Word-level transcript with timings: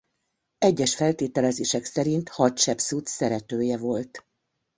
Egyes 0.57 0.95
feltételezések 0.95 1.83
szerint 1.85 2.29
Hatsepszut 2.29 3.07
szeretője 3.07 3.77
volt. 3.77 4.25